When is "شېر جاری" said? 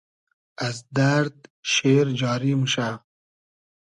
1.71-2.51